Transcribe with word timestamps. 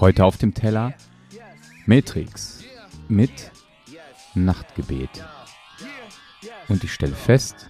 Heute 0.00 0.24
auf 0.24 0.36
dem 0.36 0.54
Teller 0.54 0.94
Matrix 1.86 2.64
mit 3.08 3.50
Nachtgebet. 4.34 5.10
Und 6.68 6.84
ich 6.84 6.92
stelle 6.92 7.14
fest, 7.14 7.68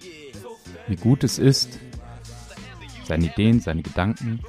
wie 0.87 0.95
gut 0.95 1.23
es 1.23 1.39
ist, 1.39 1.79
seine 3.05 3.25
Ideen, 3.27 3.59
seine 3.59 3.83
Gedanken 3.83 4.41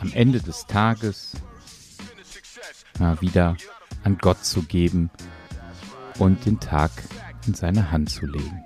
am 0.00 0.12
Ende 0.12 0.40
des 0.40 0.66
Tages 0.66 1.32
mal 2.98 3.20
wieder 3.20 3.56
an 4.04 4.18
Gott 4.18 4.44
zu 4.44 4.62
geben 4.62 5.10
und 6.18 6.44
den 6.46 6.58
Tag 6.60 6.90
in 7.46 7.54
seine 7.54 7.90
Hand 7.90 8.10
zu 8.10 8.26
legen. 8.26 8.62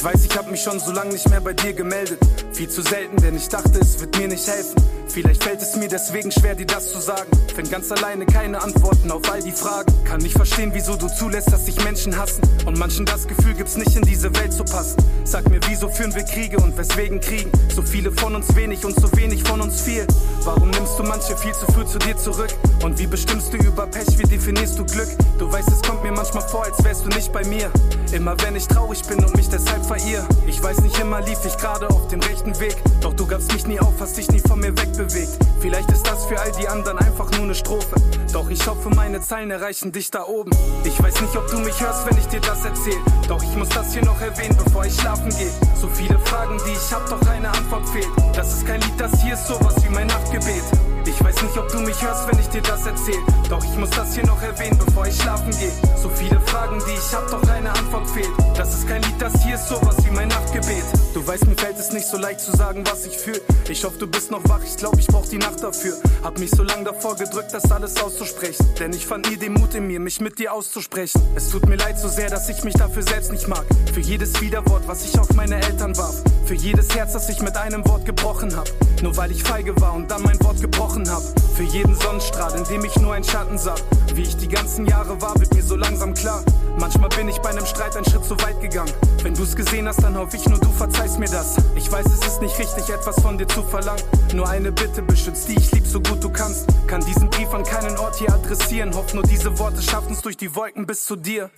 Ich 0.00 0.04
weiß, 0.06 0.24
ich 0.24 0.34
hab 0.34 0.50
mich 0.50 0.62
schon 0.62 0.80
so 0.80 0.92
lange 0.92 1.12
nicht 1.12 1.28
mehr 1.28 1.42
bei 1.42 1.52
dir 1.52 1.74
gemeldet. 1.74 2.18
Viel 2.54 2.70
zu 2.70 2.80
selten, 2.80 3.18
denn 3.18 3.36
ich 3.36 3.50
dachte, 3.50 3.80
es 3.80 4.00
wird 4.00 4.16
mir 4.16 4.28
nicht 4.28 4.48
helfen. 4.48 4.82
Vielleicht 5.08 5.44
fällt 5.44 5.60
es 5.60 5.76
mir 5.76 5.88
deswegen 5.88 6.30
schwer, 6.32 6.54
dir 6.54 6.64
das 6.64 6.90
zu 6.90 7.00
sagen. 7.00 7.30
Find 7.54 7.70
ganz 7.70 7.92
alleine 7.92 8.24
keine 8.24 8.62
Antworten 8.62 9.10
auf 9.10 9.30
all 9.30 9.42
die 9.42 9.52
Fragen. 9.52 9.92
Kann 10.04 10.22
nicht 10.22 10.34
verstehen, 10.34 10.70
wieso 10.72 10.96
du 10.96 11.08
zulässt, 11.08 11.52
dass 11.52 11.66
sich 11.66 11.84
Menschen 11.84 12.16
hassen. 12.16 12.40
Und 12.64 12.78
manchen 12.78 13.04
das 13.04 13.28
Gefühl 13.28 13.52
gibt's 13.52 13.76
nicht 13.76 13.94
in 13.94 14.02
diese 14.02 14.34
Welt 14.36 14.54
zu 14.54 14.64
passen. 14.64 14.96
Sag 15.24 15.50
mir, 15.50 15.60
wieso 15.68 15.90
führen 15.90 16.14
wir 16.14 16.22
Kriege 16.22 16.56
und 16.56 16.78
weswegen 16.78 17.20
Kriegen? 17.20 17.50
So 17.74 17.82
viele 17.82 18.10
von 18.10 18.34
uns 18.34 18.54
wenig 18.56 18.82
und 18.86 18.98
so 18.98 19.10
wenig 19.18 19.42
von 19.42 19.60
uns 19.60 19.82
viel. 19.82 20.06
Warum 20.44 20.70
nimmst 20.70 20.98
du 20.98 21.02
manche 21.02 21.36
viel 21.36 21.52
zu 21.52 21.66
früh 21.72 21.84
zu 21.84 21.98
dir 21.98 22.16
zurück? 22.16 22.54
Und 22.82 22.98
wie 22.98 23.06
bestimmst 23.06 23.52
du 23.52 23.58
über 23.58 23.86
Pech, 23.86 24.16
wie 24.16 24.22
definierst 24.22 24.78
du 24.78 24.86
Glück? 24.86 25.08
Du 25.38 25.52
weißt, 25.52 25.68
es 25.68 25.82
kommt 25.82 26.02
mir 26.02 26.12
manchmal 26.12 26.48
vor, 26.48 26.64
als 26.64 26.82
wärst 26.84 27.04
du 27.04 27.08
nicht 27.08 27.32
bei 27.32 27.44
mir. 27.44 27.70
Immer 28.12 28.36
wenn 28.42 28.56
ich 28.56 28.66
traurig 28.66 29.02
bin 29.02 29.22
und 29.24 29.36
mich 29.36 29.48
deshalb 29.48 29.84
verirr. 29.90 30.24
Ich 30.46 30.62
weiß 30.62 30.82
nicht 30.82 30.98
immer 31.00 31.20
lief 31.20 31.44
ich 31.44 31.56
gerade 31.56 31.90
auf 31.90 32.06
dem 32.08 32.20
rechten 32.20 32.58
Weg. 32.60 32.76
Doch 33.00 33.12
du 33.12 33.26
gabst 33.26 33.52
mich 33.52 33.66
nie 33.66 33.80
auf, 33.80 33.94
hast 33.98 34.16
dich 34.16 34.30
nie 34.30 34.38
von 34.38 34.60
mir 34.60 34.76
wegbewegt. 34.78 35.36
Vielleicht 35.60 35.90
ist 35.90 36.06
das 36.06 36.26
für 36.26 36.40
all 36.40 36.52
die 36.52 36.68
anderen 36.68 36.98
einfach 36.98 37.28
nur 37.32 37.42
eine 37.42 37.54
Strophe. 37.56 37.96
Doch 38.32 38.48
ich 38.50 38.64
hoffe, 38.68 38.88
meine 38.90 39.20
Zeilen 39.20 39.50
erreichen 39.50 39.90
dich 39.90 40.10
da 40.12 40.24
oben. 40.26 40.52
Ich 40.84 41.02
weiß 41.02 41.20
nicht, 41.20 41.36
ob 41.36 41.48
du 41.50 41.58
mich 41.58 41.80
hörst, 41.80 42.08
wenn 42.08 42.16
ich 42.18 42.26
dir 42.26 42.40
das 42.40 42.64
erzähl. 42.64 43.00
Doch 43.26 43.42
ich 43.42 43.56
muss 43.56 43.68
das 43.70 43.92
hier 43.92 44.04
noch 44.04 44.20
erwähnen, 44.20 44.56
bevor 44.64 44.84
ich 44.84 44.94
schlafen 44.94 45.30
gehe. 45.30 45.50
So 45.74 45.88
viele 45.88 46.18
Fragen, 46.20 46.56
die 46.64 46.72
ich 46.72 46.92
hab, 46.92 47.08
doch 47.10 47.26
eine 47.28 47.48
Antwort 47.48 47.88
fehlt. 47.88 48.08
Das 48.34 48.52
ist 48.52 48.66
kein 48.66 48.80
Lied, 48.80 48.94
das 48.98 49.20
hier 49.22 49.34
ist 49.34 49.48
sowas 49.48 49.74
wie 49.82 49.92
mein 49.92 50.06
Nachtgebet. 50.06 50.62
Ich 51.06 51.24
weiß 51.24 51.42
nicht, 51.42 51.58
ob 51.58 51.68
du 51.68 51.80
mich 51.80 52.00
hörst, 52.02 52.28
wenn 52.30 52.38
ich 52.38 52.48
dir 52.48 52.62
das 52.62 52.86
erzähl. 52.86 53.18
Doch 53.48 53.64
ich 53.64 53.76
muss 53.76 53.90
das 53.90 54.14
hier 54.14 54.26
noch 54.26 54.40
erwähnen, 54.42 54.78
bevor 54.78 55.06
ich 55.06 55.16
schlafen 55.16 55.50
gehe. 55.50 55.72
So 55.96 56.08
viele 56.10 56.40
Fragen, 56.42 56.78
die 56.86 56.92
ich 56.92 57.14
hab, 57.14 57.28
doch 57.30 57.42
eine 57.48 57.70
Antwort 57.70 58.08
fehlt. 58.10 58.30
Das 58.56 58.74
ist 58.74 58.86
kein 58.86 59.02
Lied, 59.02 59.20
das 59.20 59.32
hier 59.50 59.58
ist 59.58 59.68
sowas 59.68 59.96
wie 60.04 60.12
mein 60.12 60.28
Nachtgebet. 60.28 60.84
Du 61.12 61.26
weißt, 61.26 61.44
mir 61.48 61.56
fällt 61.56 61.76
es 61.76 61.90
nicht 61.90 62.06
so 62.06 62.16
leicht 62.16 62.38
zu 62.38 62.56
sagen, 62.56 62.84
was 62.86 63.04
ich 63.04 63.18
fühl. 63.18 63.40
Ich 63.68 63.84
hoffe, 63.84 63.98
du 63.98 64.06
bist 64.06 64.30
noch 64.30 64.48
wach, 64.48 64.60
ich 64.64 64.76
glaub, 64.76 64.96
ich 64.96 65.08
brauch 65.08 65.26
die 65.26 65.38
Nacht 65.38 65.60
dafür. 65.60 65.96
Hab 66.22 66.38
mich 66.38 66.50
so 66.52 66.62
lange 66.62 66.84
davor 66.84 67.16
gedrückt, 67.16 67.52
das 67.52 67.68
alles 67.72 68.00
auszusprechen. 68.00 68.64
Denn 68.78 68.92
ich 68.92 69.06
fand 69.06 69.28
nie 69.28 69.36
den 69.36 69.54
Mut 69.54 69.74
in 69.74 69.88
mir, 69.88 69.98
mich 69.98 70.20
mit 70.20 70.38
dir 70.38 70.52
auszusprechen. 70.52 71.20
Es 71.34 71.48
tut 71.48 71.66
mir 71.66 71.74
leid 71.74 71.98
so 71.98 72.06
sehr, 72.06 72.30
dass 72.30 72.48
ich 72.48 72.62
mich 72.62 72.74
dafür 72.74 73.02
selbst 73.02 73.32
nicht 73.32 73.48
mag. 73.48 73.64
Für 73.92 73.98
jedes 73.98 74.40
Widerwort, 74.40 74.86
was 74.86 75.04
ich 75.04 75.18
auf 75.18 75.32
meine 75.34 75.56
Eltern 75.56 75.96
warf. 75.96 76.22
Für 76.44 76.54
jedes 76.54 76.94
Herz, 76.94 77.14
das 77.14 77.28
ich 77.28 77.42
mit 77.42 77.56
einem 77.56 77.84
Wort 77.88 78.04
gebrochen 78.04 78.54
hab. 78.56 78.68
Nur 79.02 79.16
weil 79.16 79.32
ich 79.32 79.42
feige 79.42 79.80
war 79.80 79.94
und 79.94 80.12
dann 80.12 80.22
mein 80.22 80.40
Wort 80.44 80.60
gebrochen 80.60 81.10
hab. 81.10 81.22
Für 81.56 81.64
jeden 81.64 81.96
Sonnenstrahl, 81.96 82.56
in 82.56 82.64
dem 82.64 82.84
ich 82.84 82.94
nur 82.96 83.14
ein 83.14 83.24
Schatten 83.24 83.58
sah. 83.58 83.74
Wie 84.14 84.22
ich 84.22 84.36
die 84.36 84.48
ganzen 84.48 84.86
Jahre 84.86 85.20
war, 85.20 85.38
wird 85.40 85.52
mir 85.54 85.62
so 85.62 85.74
langsam 85.74 86.14
klar. 86.14 86.44
Manchmal 86.78 87.08
bin 87.10 87.28
ich 87.28 87.38
bei 87.38 87.50
einem 87.50 87.66
Streit 87.66 87.96
einen 87.96 88.04
Schritt 88.04 88.24
zu 88.24 88.40
weit 88.42 88.60
gegangen. 88.60 88.92
Wenn 89.22 89.34
du's 89.40 89.56
gesehen 89.56 89.88
hast, 89.88 90.02
dann 90.02 90.16
hoffe 90.18 90.36
ich 90.36 90.46
nur, 90.46 90.58
du 90.58 90.70
verzeihst 90.70 91.18
mir 91.18 91.28
das. 91.28 91.56
Ich 91.74 91.90
weiß, 91.90 92.04
es 92.06 92.26
ist 92.26 92.42
nicht 92.42 92.58
richtig, 92.58 92.90
etwas 92.90 93.18
von 93.22 93.38
dir 93.38 93.48
zu 93.48 93.62
verlangen. 93.62 94.02
Nur 94.34 94.46
eine 94.46 94.70
Bitte 94.70 95.00
beschützt 95.00 95.48
die 95.48 95.56
ich 95.56 95.72
lieb, 95.72 95.86
so 95.86 95.98
gut 95.98 96.22
du 96.22 96.28
kannst. 96.28 96.66
Kann 96.86 97.00
diesen 97.00 97.30
Brief 97.30 97.52
an 97.54 97.64
keinen 97.64 97.96
Ort 97.96 98.16
hier 98.16 98.32
adressieren. 98.32 98.94
Hoff 98.94 99.14
nur, 99.14 99.22
diese 99.22 99.58
Worte 99.58 99.80
schaffen's 99.80 100.20
durch 100.20 100.36
die 100.36 100.54
Wolken 100.54 100.86
bis 100.86 101.04
zu 101.04 101.16
dir. 101.16 101.50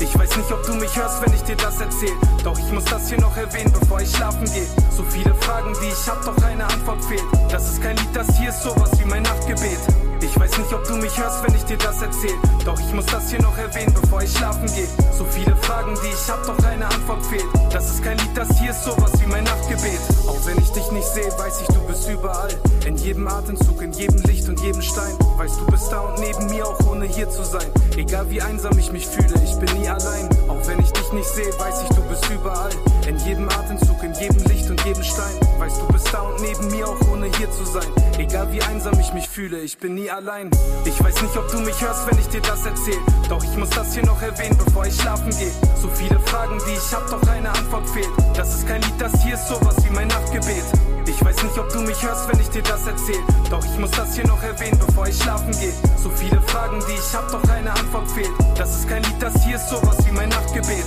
Ich 0.00 0.18
weiß 0.18 0.36
nicht, 0.38 0.50
ob 0.50 0.62
du 0.64 0.74
mich 0.74 0.96
hörst, 0.96 1.20
wenn 1.20 1.34
ich 1.34 1.42
dir 1.42 1.56
das 1.56 1.78
erzähl. 1.80 2.16
Doch 2.44 2.58
ich 2.58 2.72
muss 2.72 2.84
das 2.86 3.08
hier 3.10 3.20
noch 3.20 3.36
erwähnen, 3.36 3.72
bevor 3.78 4.00
ich 4.00 4.10
schlafen 4.10 4.46
gehe. 4.46 4.66
So 4.96 5.02
viele 5.02 5.34
Fragen, 5.34 5.74
die 5.82 5.88
ich 5.88 6.08
hab, 6.08 6.24
doch 6.24 6.42
eine 6.42 6.64
Antwort 6.64 7.04
fehlt. 7.04 7.24
Das 7.50 7.68
ist 7.68 7.82
kein 7.82 7.96
Lied, 7.96 8.08
das 8.14 8.38
hier 8.38 8.48
ist 8.48 8.62
sowas 8.62 8.90
wie 8.98 9.04
mein 9.04 9.22
Nachtgebet. 9.24 10.07
Ich 10.20 10.38
weiß 10.38 10.58
nicht, 10.58 10.72
ob 10.72 10.84
du 10.84 10.96
mich 10.96 11.16
hörst, 11.18 11.42
wenn 11.46 11.54
ich 11.54 11.64
dir 11.64 11.76
das 11.78 12.02
erzähl. 12.02 12.34
Doch 12.64 12.78
ich 12.78 12.92
muss 12.92 13.06
das 13.06 13.30
hier 13.30 13.40
noch 13.40 13.56
erwähnen, 13.56 13.94
bevor 14.00 14.22
ich 14.22 14.32
schlafen 14.32 14.66
gehe. 14.66 14.88
So 15.16 15.24
viele 15.24 15.56
Fragen, 15.56 15.94
die 16.02 16.08
ich 16.08 16.30
hab, 16.30 16.44
doch 16.46 16.58
eine 16.64 16.86
Antwort 16.86 17.24
fehlt. 17.26 17.46
Das 17.72 17.90
ist 17.90 18.02
kein 18.02 18.18
Lied, 18.18 18.36
das 18.36 18.48
hier 18.58 18.70
ist 18.70 18.84
sowas 18.84 19.12
wie 19.20 19.26
mein 19.26 19.44
Nachtgebet. 19.44 20.00
Auch 20.26 20.44
wenn 20.46 20.58
ich 20.58 20.70
dich 20.70 20.90
nicht 20.90 21.06
sehe, 21.06 21.30
weiß 21.38 21.60
ich, 21.62 21.68
du 21.68 21.80
bist 21.86 22.08
überall. 22.08 22.50
In 22.86 22.96
jedem 22.96 23.28
Atemzug, 23.28 23.80
in 23.82 23.92
jedem 23.92 24.20
Licht 24.22 24.48
und 24.48 24.60
jedem 24.60 24.82
Stein. 24.82 25.16
Weißt 25.36 25.60
du 25.60 25.66
bist 25.66 25.90
da 25.90 26.00
und 26.00 26.20
neben 26.20 26.46
mir, 26.46 26.66
auch 26.66 26.80
ohne 26.90 27.06
hier 27.06 27.28
zu 27.30 27.44
sein. 27.44 27.66
Egal 27.96 28.28
wie 28.30 28.42
einsam 28.42 28.78
ich 28.78 28.92
mich 28.92 29.06
fühle, 29.06 29.34
ich 29.44 29.54
bin 29.56 29.80
nie 29.80 29.88
allein. 29.88 30.28
Auch 30.48 30.66
wenn 30.66 30.77
dich 31.08 31.12
nicht 31.12 31.28
sehe, 31.28 31.58
weiß 31.58 31.82
ich, 31.82 31.88
du 31.96 32.02
bist 32.02 32.28
überall. 32.30 32.70
In 33.06 33.16
jedem 33.18 33.48
Atemzug, 33.48 34.02
in 34.02 34.12
jedem 34.14 34.44
Licht 34.44 34.68
und 34.70 34.82
jedem 34.84 35.02
Stein. 35.02 35.34
Weißt 35.58 35.80
du 35.80 35.86
bist 35.92 36.12
da 36.12 36.22
und 36.22 36.40
neben 36.40 36.70
mir, 36.70 36.88
auch 36.88 37.00
ohne 37.12 37.26
hier 37.36 37.50
zu 37.50 37.64
sein. 37.64 37.88
Egal 38.18 38.52
wie 38.52 38.62
einsam 38.62 38.98
ich 39.00 39.12
mich 39.12 39.28
fühle, 39.28 39.60
ich 39.60 39.78
bin 39.78 39.94
nie 39.94 40.10
allein. 40.10 40.50
Ich 40.84 41.02
weiß 41.02 41.22
nicht, 41.22 41.36
ob 41.36 41.50
du 41.50 41.58
mich 41.60 41.80
hörst, 41.80 42.10
wenn 42.10 42.18
ich 42.18 42.28
dir 42.28 42.40
das 42.40 42.64
erzähl. 42.64 42.98
Doch 43.28 43.42
ich 43.42 43.56
muss 43.56 43.70
das 43.70 43.94
hier 43.94 44.04
noch 44.04 44.20
erwähnen, 44.20 44.58
bevor 44.64 44.86
ich 44.86 45.00
schlafen 45.00 45.30
gehe. 45.30 45.52
So 45.80 45.88
viele 45.88 46.18
Fragen, 46.20 46.58
die 46.66 46.74
ich 46.74 46.94
hab, 46.94 47.08
doch 47.10 47.26
eine 47.28 47.50
Antwort 47.50 47.88
fehlt. 47.90 48.10
Das 48.34 48.54
ist 48.54 48.66
kein 48.66 48.82
Lied, 48.82 48.94
das 48.98 49.12
hier 49.22 49.34
ist 49.34 49.48
sowas 49.48 49.76
wie 49.84 49.90
mein 49.90 50.08
Nachtgebet. 50.08 50.64
Ich 51.08 51.24
weiß 51.24 51.42
nicht, 51.42 51.58
ob 51.58 51.72
du 51.72 51.80
mich 51.80 52.02
hörst, 52.02 52.28
wenn 52.30 52.38
ich 52.38 52.50
dir 52.50 52.62
das 52.62 52.86
erzähl. 52.86 53.20
Doch 53.48 53.64
ich 53.64 53.78
muss 53.78 53.90
das 53.92 54.14
hier 54.14 54.26
noch 54.26 54.42
erwähnen, 54.42 54.78
bevor 54.78 55.06
ich 55.06 55.16
schlafen 55.16 55.52
gehe. 55.58 55.72
So 55.96 56.10
viele 56.10 56.40
Fragen, 56.42 56.84
die 56.86 56.92
ich 56.92 57.14
hab, 57.14 57.32
doch 57.32 57.42
eine 57.48 57.70
Antwort 57.70 58.10
fehlt. 58.10 58.30
Das 58.56 58.76
ist 58.76 58.88
kein 58.88 59.02
Lied, 59.02 59.16
das 59.18 59.42
hier 59.42 59.56
ist 59.56 59.70
sowas 59.70 59.96
wie 60.06 60.12
mein 60.12 60.28
Nachtgebet. 60.28 60.84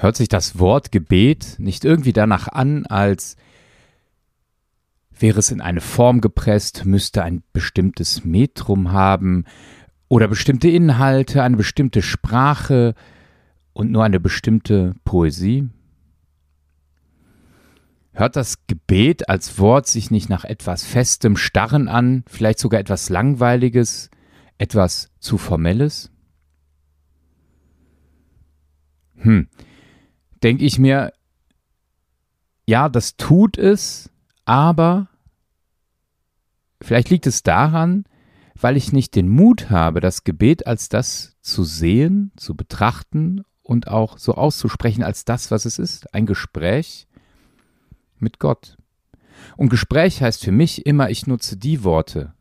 Hört 0.00 0.16
sich 0.16 0.28
das 0.30 0.58
Wort 0.58 0.92
Gebet 0.92 1.56
nicht 1.58 1.84
irgendwie 1.84 2.14
danach 2.14 2.48
an, 2.48 2.86
als 2.86 3.36
wäre 5.10 5.40
es 5.40 5.50
in 5.50 5.60
eine 5.60 5.82
Form 5.82 6.22
gepresst, 6.22 6.86
müsste 6.86 7.22
ein 7.22 7.42
bestimmtes 7.52 8.24
Metrum 8.24 8.92
haben 8.92 9.44
oder 10.08 10.26
bestimmte 10.26 10.70
Inhalte, 10.70 11.42
eine 11.42 11.58
bestimmte 11.58 12.00
Sprache 12.00 12.94
und 13.74 13.90
nur 13.90 14.02
eine 14.02 14.20
bestimmte 14.20 14.94
Poesie? 15.04 15.68
Hört 18.12 18.36
das 18.36 18.66
Gebet 18.68 19.28
als 19.28 19.58
Wort 19.58 19.86
sich 19.86 20.10
nicht 20.10 20.30
nach 20.30 20.44
etwas 20.46 20.82
Festem, 20.82 21.36
Starren 21.36 21.88
an, 21.88 22.24
vielleicht 22.26 22.58
sogar 22.58 22.80
etwas 22.80 23.10
Langweiliges, 23.10 24.08
etwas 24.56 25.10
zu 25.18 25.36
Formelles? 25.36 26.10
Hm, 29.16 29.46
denke 30.42 30.64
ich 30.64 30.78
mir, 30.78 31.12
ja, 32.66 32.88
das 32.88 33.16
tut 33.16 33.58
es, 33.58 34.10
aber 34.44 35.08
vielleicht 36.80 37.10
liegt 37.10 37.26
es 37.26 37.42
daran, 37.42 38.04
weil 38.54 38.76
ich 38.76 38.92
nicht 38.92 39.16
den 39.16 39.28
Mut 39.28 39.70
habe, 39.70 40.00
das 40.00 40.24
Gebet 40.24 40.66
als 40.66 40.88
das 40.88 41.36
zu 41.40 41.64
sehen, 41.64 42.32
zu 42.36 42.54
betrachten 42.54 43.44
und 43.62 43.88
auch 43.88 44.18
so 44.18 44.34
auszusprechen 44.34 45.02
als 45.02 45.24
das, 45.24 45.50
was 45.50 45.64
es 45.64 45.78
ist, 45.78 46.14
ein 46.14 46.26
Gespräch 46.26 47.06
mit 48.18 48.38
Gott. 48.38 48.76
Und 49.56 49.70
Gespräch 49.70 50.22
heißt 50.22 50.44
für 50.44 50.52
mich 50.52 50.86
immer, 50.86 51.10
ich 51.10 51.26
nutze 51.26 51.56
die 51.56 51.82
Worte, 51.84 52.34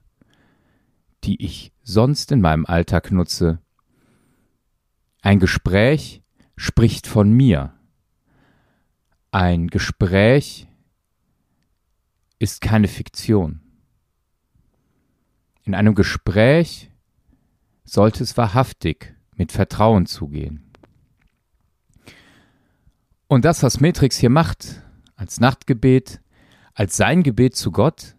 die 1.24 1.44
ich 1.44 1.72
sonst 1.84 2.32
in 2.32 2.42
meinem 2.42 2.66
Alltag 2.66 3.12
nutze. 3.12 3.60
Ein 5.22 5.40
Gespräch 5.40 6.22
spricht 6.56 7.08
von 7.08 7.32
mir. 7.32 7.74
Ein 9.32 9.68
Gespräch 9.68 10.68
ist 12.40 12.62
keine 12.62 12.88
Fiktion. 12.88 13.62
In 15.64 15.76
einem 15.76 15.94
Gespräch 15.94 16.90
sollte 17.84 18.24
es 18.24 18.38
wahrhaftig 18.38 19.16
mit 19.36 19.52
Vertrauen 19.52 20.08
zugehen. 20.08 20.72
Und 23.28 23.46
das, 23.46 23.62
was 23.62 23.80
Matrix 23.80 24.18
hier 24.18 24.32
macht, 24.32 24.82
als 25.16 25.40
Nachtgebet, 25.40 26.22
als 26.74 26.98
sein 26.98 27.22
Gebet 27.22 27.56
zu 27.56 27.72
Gott, 27.72 28.16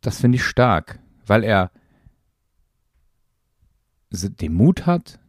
das 0.00 0.20
finde 0.20 0.36
ich 0.36 0.44
stark, 0.44 0.98
weil 1.26 1.44
er 1.44 1.70
den 4.10 4.54
Mut 4.54 4.86
hat, 4.86 5.20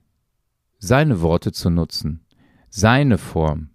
seine 0.80 1.22
Worte 1.22 1.52
zu 1.52 1.70
nutzen, 1.70 2.26
seine 2.70 3.20
Form. 3.20 3.70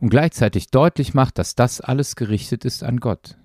Und 0.00 0.08
gleichzeitig 0.08 0.70
deutlich 0.70 1.12
macht, 1.12 1.38
dass 1.38 1.54
das 1.54 1.80
alles 1.80 2.16
gerichtet 2.16 2.64
ist 2.64 2.82
an 2.82 3.00
Gott. 3.00 3.36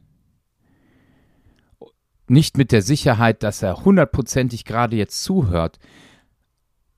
Nicht 2.27 2.57
mit 2.57 2.71
der 2.71 2.81
Sicherheit, 2.81 3.43
dass 3.43 3.61
er 3.61 3.83
hundertprozentig 3.83 4.65
gerade 4.65 4.95
jetzt 4.95 5.21
zuhört, 5.23 5.79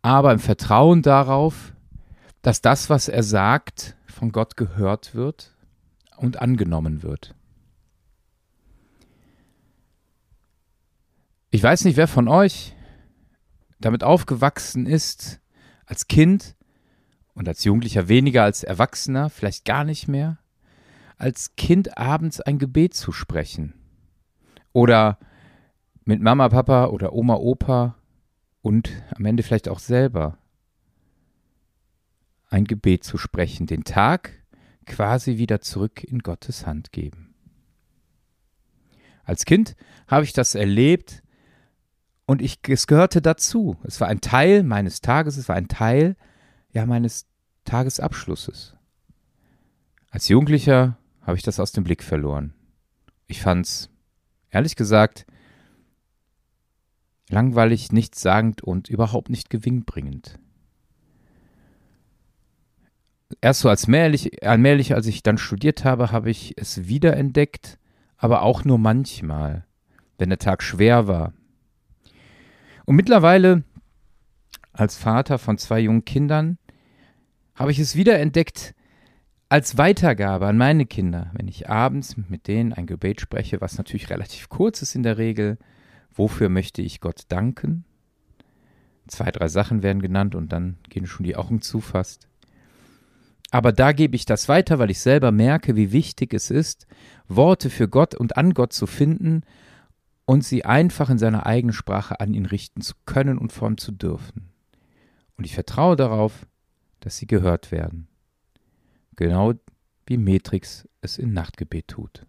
aber 0.02 0.32
im 0.32 0.40
Vertrauen 0.40 1.02
darauf, 1.02 1.74
dass 2.42 2.62
das, 2.62 2.90
was 2.90 3.10
er 3.10 3.24
sagt, 3.24 3.98
von 4.06 4.32
Gott 4.32 4.56
gehört 4.56 5.16
wird 5.16 5.58
und 6.18 6.42
angenommen 6.42 7.04
wird. 7.04 7.36
Ich 11.50 11.64
weiß 11.64 11.86
nicht, 11.86 11.98
wer 11.98 12.08
von 12.08 12.28
euch 12.28 12.76
damit 13.80 14.04
aufgewachsen 14.04 14.86
ist, 14.86 15.40
als 15.86 16.08
Kind 16.08 16.57
und 17.38 17.48
als 17.48 17.64
Jugendlicher 17.64 18.08
weniger 18.08 18.44
als 18.44 18.64
Erwachsener, 18.64 19.30
vielleicht 19.30 19.64
gar 19.64 19.84
nicht 19.84 20.08
mehr, 20.08 20.40
als 21.18 21.56
Kind 21.56 21.96
abends 21.96 22.42
ein 22.42 22.58
Gebet 22.58 22.96
zu 22.96 23.12
sprechen. 23.12 23.76
Oder 24.74 25.20
mit 26.04 26.20
Mama, 26.20 26.50
Papa 26.50 26.88
oder 26.88 27.14
Oma, 27.14 27.36
Opa 27.36 27.96
und 28.64 28.92
am 29.16 29.24
Ende 29.24 29.44
vielleicht 29.44 29.70
auch 29.70 29.78
selber 29.78 30.40
ein 32.50 32.66
Gebet 32.66 33.04
zu 33.04 33.20
sprechen, 33.20 33.68
den 33.68 33.84
Tag 33.84 34.32
quasi 34.88 35.38
wieder 35.38 35.62
zurück 35.62 36.04
in 36.04 36.20
Gottes 36.20 36.66
Hand 36.66 36.92
geben. 36.92 37.36
Als 39.26 39.46
Kind 39.46 39.76
habe 40.08 40.24
ich 40.24 40.34
das 40.34 40.56
erlebt 40.56 41.22
und 42.26 42.42
ich, 42.42 42.58
es 42.68 42.88
gehörte 42.88 43.22
dazu. 43.22 43.78
Es 43.84 44.02
war 44.02 44.08
ein 44.08 44.22
Teil 44.22 44.64
meines 44.64 45.02
Tages, 45.02 45.38
es 45.38 45.48
war 45.48 45.56
ein 45.56 45.68
Teil 45.68 46.16
ja 46.78 46.86
meines 46.86 47.26
Tagesabschlusses. 47.66 48.76
Als 50.10 50.28
Jugendlicher 50.28 50.98
habe 51.22 51.38
ich 51.38 51.44
das 51.44 51.60
aus 51.60 51.72
dem 51.72 51.84
Blick 51.84 52.04
verloren. 52.04 52.54
Ich 53.28 53.42
fand's 53.42 53.90
ehrlich 54.50 54.76
gesagt 54.76 55.26
langweilig, 57.30 57.92
nichtssagend 57.92 58.62
und 58.62 58.88
überhaupt 58.90 59.30
nicht 59.30 59.50
gewinnbringend 59.50 60.40
erst 63.42 63.62
so 63.62 63.70
als 63.70 63.86
allmählich, 63.86 64.44
allmählich, 64.44 64.94
als 64.94 65.08
ich 65.08 65.24
dann 65.24 65.38
studiert 65.38 65.84
habe, 65.84 66.12
habe 66.12 66.30
ich 66.30 66.54
es 66.58 66.88
wiederentdeckt, 66.88 67.78
aber 68.18 68.42
auch 68.42 68.64
nur 68.64 68.78
manchmal, 68.78 69.66
wenn 70.18 70.30
der 70.30 70.40
Tag 70.40 70.64
schwer 70.64 71.08
war. 71.08 71.34
Und 72.86 72.96
mittlerweile, 72.96 73.64
als 74.72 74.98
Vater 74.98 75.38
von 75.38 75.58
zwei 75.58 75.80
jungen 75.80 76.06
Kindern, 76.06 76.58
habe 77.58 77.72
ich 77.72 77.80
es 77.80 77.96
wiederentdeckt 77.96 78.76
als 79.50 79.78
Weitergabe 79.78 80.46
an 80.46 80.58
meine 80.58 80.86
Kinder, 80.86 81.32
wenn 81.34 81.48
ich 81.48 81.70
abends 81.70 82.16
mit 82.30 82.48
denen 82.48 82.72
ein 82.72 82.86
Gebet 82.86 83.20
spreche, 83.20 83.62
was 83.62 83.78
natürlich 83.78 84.10
relativ 84.10 84.50
kurz 84.50 84.82
ist 84.82 84.96
in 84.96 85.04
der 85.04 85.18
Regel. 85.18 85.58
Wofür 86.14 86.50
möchte 86.50 86.82
ich 86.82 87.02
Gott 87.02 87.24
danken? 87.30 87.84
Zwei, 89.08 89.32
drei 89.32 89.48
Sachen 89.48 89.84
werden 89.84 90.02
genannt 90.02 90.36
und 90.36 90.52
dann 90.52 90.78
gehen 90.90 91.08
schon 91.08 91.24
die 91.24 91.36
Augen 91.36 91.62
zu 91.62 91.80
fast. 91.82 92.28
Aber 93.50 93.72
da 93.72 93.94
gebe 93.94 94.16
ich 94.16 94.26
das 94.26 94.50
weiter, 94.50 94.78
weil 94.78 94.92
ich 94.92 95.00
selber 95.00 95.32
merke, 95.32 95.76
wie 95.76 95.94
wichtig 95.94 96.34
es 96.34 96.52
ist, 96.52 96.86
Worte 97.28 97.70
für 97.70 97.88
Gott 97.88 98.14
und 98.14 98.38
an 98.38 98.54
Gott 98.54 98.74
zu 98.74 98.86
finden 98.86 99.42
und 100.26 100.44
sie 100.44 100.66
einfach 100.66 101.10
in 101.10 101.18
seiner 101.18 101.46
eigenen 101.46 101.74
Sprache 101.74 102.20
an 102.20 102.34
ihn 102.34 102.46
richten 102.46 102.82
zu 102.82 102.94
können 103.06 103.38
und 103.38 103.54
formen 103.54 103.78
zu 103.78 103.94
dürfen. 103.94 104.50
Und 105.38 105.46
ich 105.46 105.54
vertraue 105.54 105.96
darauf, 105.96 106.46
dass 107.00 107.18
sie 107.18 107.28
gehört 107.28 107.72
werden. 107.72 108.08
Genau 109.16 109.54
wie 110.06 110.18
Metrix 110.18 110.88
es 111.02 111.18
in 111.18 111.34
Nachtgebet 111.34 111.88
tut. 111.88 112.26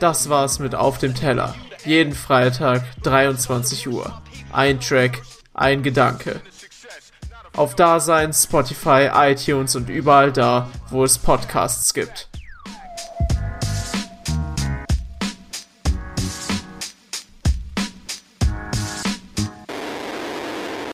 Das 0.00 0.28
war's 0.28 0.58
mit 0.58 0.74
Auf 0.74 0.98
dem 0.98 1.14
Teller. 1.14 1.54
Jeden 1.84 2.14
Freitag 2.14 2.84
23 3.02 3.88
Uhr. 3.88 4.22
Ein 4.52 4.80
Track, 4.80 5.22
ein 5.52 5.82
Gedanke 5.82 6.40
auf 7.56 7.76
Dasein, 7.76 8.32
Spotify, 8.32 9.10
iTunes 9.14 9.76
und 9.76 9.88
überall 9.88 10.32
da, 10.32 10.70
wo 10.90 11.04
es 11.04 11.18
Podcasts 11.18 11.94
gibt. 11.94 12.28